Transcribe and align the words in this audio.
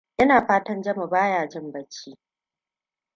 Ina 0.17 0.45
fatan 0.47 0.81
Jami 0.81 1.07
ba 1.07 1.29
ya 1.29 1.47
jin 1.49 1.71
bacci. 1.71 2.19